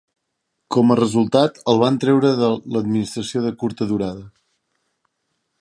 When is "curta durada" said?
3.65-4.29